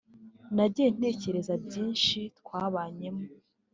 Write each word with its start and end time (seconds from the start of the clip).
nagiye 0.55 0.89
ntekereza 0.97 1.53
byishi 1.65 2.21
twabanyemo 2.39 3.25